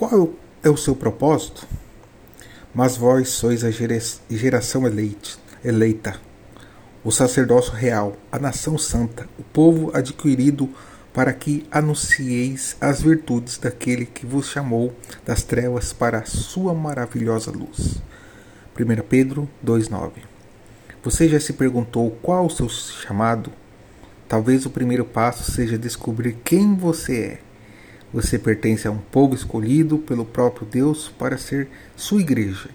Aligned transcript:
Qual 0.00 0.32
é 0.62 0.70
o 0.70 0.78
seu 0.78 0.96
propósito? 0.96 1.66
Mas 2.74 2.96
vós 2.96 3.28
sois 3.28 3.62
a 3.62 3.70
geração 3.70 4.84
eleita, 5.62 6.18
o 7.04 7.12
sacerdócio 7.12 7.74
real, 7.74 8.16
a 8.32 8.38
nação 8.38 8.78
santa, 8.78 9.28
o 9.38 9.42
povo 9.42 9.90
adquirido 9.92 10.70
para 11.12 11.34
que 11.34 11.66
anuncieis 11.70 12.78
as 12.80 13.02
virtudes 13.02 13.58
daquele 13.58 14.06
que 14.06 14.24
vos 14.24 14.48
chamou 14.48 14.96
das 15.26 15.42
trevas 15.42 15.92
para 15.92 16.20
a 16.20 16.24
sua 16.24 16.72
maravilhosa 16.72 17.50
luz. 17.50 18.00
1 18.74 19.02
Pedro 19.06 19.46
2,9 19.62 20.12
Você 21.04 21.28
já 21.28 21.38
se 21.38 21.52
perguntou 21.52 22.10
qual 22.22 22.46
o 22.46 22.50
seu 22.50 22.70
chamado? 22.70 23.52
Talvez 24.26 24.64
o 24.64 24.70
primeiro 24.70 25.04
passo 25.04 25.52
seja 25.52 25.76
descobrir 25.76 26.38
quem 26.42 26.74
você 26.74 27.20
é. 27.20 27.49
Você 28.12 28.38
pertence 28.38 28.88
a 28.88 28.90
um 28.90 28.98
povo 28.98 29.34
escolhido 29.34 29.98
pelo 29.98 30.24
próprio 30.24 30.66
Deus 30.66 31.08
para 31.08 31.38
ser 31.38 31.68
sua 31.94 32.20
igreja. 32.20 32.68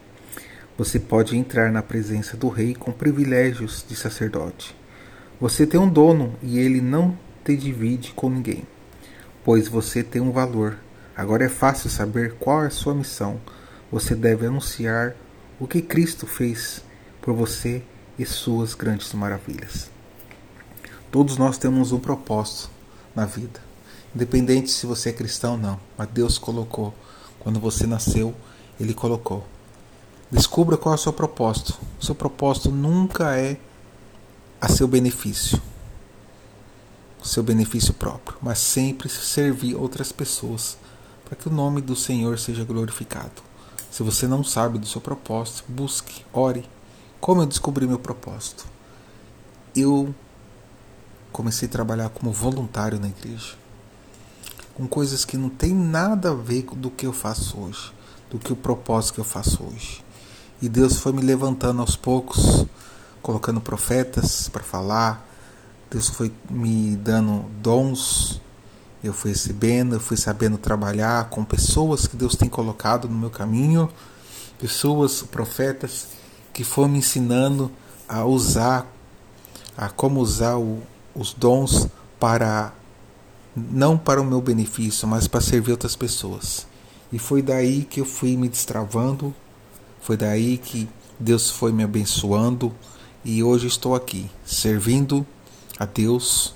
Você 0.78 0.98
pode 1.00 1.38
entrar 1.38 1.72
na 1.72 1.82
presença 1.82 2.38
do 2.38 2.48
Rei 2.48 2.74
com 2.74 2.92
privilégios 2.92 3.86
de 3.88 3.96
sacerdote. 3.96 4.76
Você 5.40 5.68
tem 5.68 5.80
um 5.80 5.90
dono 5.90 6.36
e 6.42 6.58
ele 6.60 6.80
não 6.80 7.18
te 7.44 7.56
divide 7.58 8.14
com 8.14 8.30
ninguém, 8.30 8.64
pois 9.44 9.68
você 9.68 10.02
tem 10.02 10.22
um 10.22 10.32
valor. 10.32 10.78
Agora 11.16 11.46
é 11.46 11.50
fácil 11.50 11.90
saber 11.90 12.36
qual 12.40 12.64
é 12.64 12.68
a 12.68 12.72
sua 12.72 12.96
missão. 12.96 13.40
Você 13.92 14.16
deve 14.16 14.46
anunciar 14.46 15.16
o 15.60 15.68
que 15.68 15.82
Cristo 15.82 16.26
fez 16.26 16.82
por 17.22 17.34
você 17.34 17.84
e 18.18 18.26
suas 18.26 18.74
grandes 18.74 19.12
maravilhas. 19.14 19.90
Todos 21.12 21.38
nós 21.38 21.58
temos 21.58 21.92
um 21.92 22.00
propósito 22.00 22.70
na 23.16 23.26
vida, 23.26 23.60
independente 24.16 24.72
se 24.72 24.86
você 24.86 25.10
é 25.10 25.14
cristão 25.14 25.54
ou 25.54 25.58
não, 25.58 25.80
mas 25.98 26.08
Deus 26.10 26.38
colocou. 26.38 26.94
Quando 27.40 27.60
você 27.60 27.86
nasceu, 27.86 28.34
Ele 28.80 28.94
colocou. 28.94 29.46
Descubra 30.32 30.78
qual 30.78 30.94
é 30.94 30.98
o 30.98 31.02
seu 31.02 31.14
propósito. 31.14 31.78
O 32.02 32.06
seu 32.06 32.16
propósito 32.16 32.72
nunca 32.72 33.38
é 33.38 33.58
a 34.60 34.68
seu 34.68 34.88
benefício 34.88 35.62
seu 37.26 37.42
benefício 37.42 37.94
próprio, 37.94 38.38
mas 38.42 38.60
sempre 38.60 39.10
servir 39.10 39.76
outras 39.76 40.12
pessoas 40.12 40.78
para 41.26 41.36
que 41.36 41.48
o 41.48 41.52
nome 41.52 41.82
do 41.82 41.96
Senhor 41.96 42.38
seja 42.38 42.64
glorificado. 42.64 43.42
Se 43.90 44.04
você 44.04 44.28
não 44.28 44.44
sabe 44.44 44.78
do 44.78 44.86
seu 44.86 45.02
propósito, 45.02 45.64
busque, 45.68 46.24
ore. 46.32 46.70
Como 47.20 47.42
eu 47.42 47.46
descobri 47.46 47.88
meu 47.88 47.98
propósito? 47.98 48.68
Eu 49.76 50.14
comecei 51.32 51.68
a 51.68 51.72
trabalhar 51.72 52.10
como 52.10 52.32
voluntário 52.32 53.00
na 53.00 53.08
igreja, 53.08 53.56
com 54.76 54.88
coisas 54.88 55.26
que 55.26 55.38
não 55.38 55.50
tem 55.50 55.74
nada 55.74 56.32
a 56.32 56.36
ver 56.36 56.66
do 56.76 56.92
que 56.92 57.06
eu 57.06 57.14
faço 57.14 57.58
hoje, 57.60 57.92
do 58.30 58.38
que 58.38 58.54
o 58.54 58.56
propósito 58.56 59.16
que 59.16 59.20
eu 59.22 59.26
faço 59.26 59.64
hoje. 59.64 60.04
E 60.62 60.70
Deus 60.70 60.98
foi 60.98 61.14
me 61.14 61.22
levantando 61.22 61.82
aos 61.82 61.96
poucos, 61.96 62.66
colocando 63.22 63.60
profetas 63.60 64.50
para 64.50 64.64
falar, 64.64 65.26
Deus 65.90 66.10
foi 66.10 66.32
me 66.50 66.96
dando 66.98 67.46
dons, 67.62 68.42
eu 69.04 69.14
fui 69.14 69.32
recebendo, 69.32 69.96
eu 69.96 70.00
fui 70.00 70.18
sabendo 70.18 70.58
trabalhar 70.58 71.30
com 71.30 71.46
pessoas 71.46 72.08
que 72.08 72.18
Deus 72.18 72.36
tem 72.36 72.50
colocado 72.50 73.08
no 73.08 73.18
meu 73.18 73.30
caminho, 73.30 73.90
pessoas, 74.60 75.22
profetas, 75.22 76.08
que 76.52 76.64
foram 76.64 76.90
me 76.90 77.00
ensinando 77.00 77.72
a 78.08 78.26
usar, 78.26 78.88
a 79.78 79.90
como 79.90 80.20
usar 80.20 80.58
o, 80.58 80.82
os 81.14 81.34
dons 81.34 81.88
para, 82.20 82.74
não 83.56 83.98
para 83.98 84.22
o 84.22 84.26
meu 84.26 84.42
benefício, 84.42 85.08
mas 85.08 85.28
para 85.28 85.42
servir 85.42 85.72
outras 85.72 85.96
pessoas. 85.96 86.68
E 87.12 87.20
foi 87.20 87.42
daí 87.42 87.84
que 87.86 88.02
eu 88.02 88.06
fui 88.06 88.36
me 88.36 88.50
destravando, 88.50 89.34
foi 90.02 90.18
daí 90.18 90.58
que 90.58 90.90
Deus 91.20 91.50
foi 91.50 91.72
me 91.72 91.84
abençoando 91.84 92.74
e 93.24 93.42
hoje 93.42 93.68
estou 93.68 93.96
aqui, 93.96 94.30
servindo 94.46 95.26
a 95.80 95.86
Deus, 95.86 96.54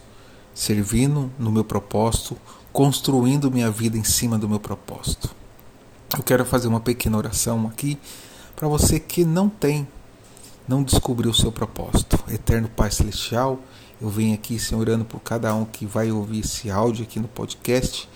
servindo 0.54 1.32
no 1.40 1.52
meu 1.52 1.64
propósito, 1.64 2.38
construindo 2.74 3.50
minha 3.50 3.72
vida 3.72 3.98
em 3.98 4.04
cima 4.04 4.38
do 4.38 4.50
meu 4.50 4.60
propósito. 4.60 5.34
Eu 6.16 6.24
quero 6.24 6.46
fazer 6.46 6.68
uma 6.68 6.80
pequena 6.80 7.18
oração 7.18 7.68
aqui 7.68 7.98
para 8.56 8.68
você 8.68 9.00
que 9.00 9.24
não 9.24 9.48
tem, 9.48 9.88
não 10.68 10.84
descobriu 10.84 11.32
o 11.32 11.34
seu 11.34 11.52
propósito. 11.52 12.20
Eterno 12.28 12.68
Pai 12.68 12.92
Celestial, 12.92 13.60
eu 14.02 14.10
venho 14.10 14.34
aqui, 14.34 14.58
Senhor, 14.60 14.82
orando 14.82 15.06
por 15.06 15.20
cada 15.20 15.54
um 15.54 15.66
que 15.66 15.86
vai 15.86 16.12
ouvir 16.12 16.40
esse 16.40 16.70
áudio 16.70 17.04
aqui 17.04 17.20
no 17.20 17.28
podcast. 17.28 18.10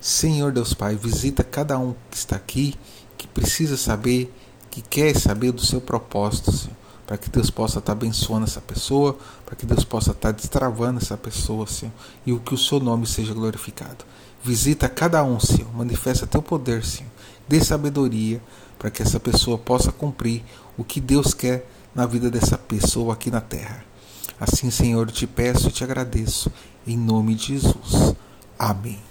Senhor 0.00 0.52
Deus 0.52 0.74
Pai, 0.74 0.94
visita 0.94 1.42
cada 1.42 1.78
um 1.78 1.94
que 2.10 2.16
está 2.16 2.36
aqui, 2.36 2.74
que 3.16 3.26
precisa 3.26 3.76
saber, 3.76 4.32
que 4.70 4.80
quer 4.80 5.16
saber 5.18 5.52
do 5.52 5.64
seu 5.64 5.80
propósito, 5.80 6.52
Senhor 6.52 6.76
para 7.08 7.16
que 7.16 7.30
Deus 7.30 7.48
possa 7.50 7.78
estar 7.78 7.92
abençoando 7.92 8.44
essa 8.44 8.60
pessoa, 8.60 9.16
para 9.46 9.56
que 9.56 9.64
Deus 9.64 9.82
possa 9.82 10.10
estar 10.10 10.30
destravando 10.30 11.00
essa 11.00 11.16
pessoa, 11.16 11.66
Senhor, 11.66 11.90
e 12.26 12.34
o 12.34 12.38
que 12.38 12.52
o 12.52 12.58
seu 12.58 12.78
nome 12.78 13.06
seja 13.06 13.32
glorificado. 13.32 14.04
Visita 14.44 14.90
cada 14.90 15.24
um, 15.24 15.40
Senhor, 15.40 15.74
manifesta 15.74 16.26
teu 16.26 16.42
poder, 16.42 16.84
Senhor, 16.84 17.10
dê 17.48 17.64
sabedoria 17.64 18.42
para 18.78 18.90
que 18.90 19.00
essa 19.00 19.18
pessoa 19.18 19.56
possa 19.56 19.90
cumprir 19.90 20.44
o 20.76 20.84
que 20.84 21.00
Deus 21.00 21.32
quer 21.32 21.66
na 21.94 22.04
vida 22.04 22.30
dessa 22.30 22.58
pessoa 22.58 23.14
aqui 23.14 23.30
na 23.30 23.40
terra. 23.40 23.87
Assim, 24.40 24.70
Senhor, 24.70 25.10
te 25.10 25.26
peço 25.26 25.68
e 25.68 25.72
te 25.72 25.82
agradeço, 25.82 26.52
em 26.86 26.96
nome 26.96 27.34
de 27.34 27.48
Jesus. 27.48 28.14
Amém. 28.58 29.07